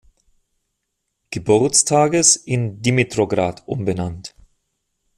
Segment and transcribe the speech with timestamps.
[1.29, 4.33] Geburtstages, in "Dimitrowgrad" umbenannt.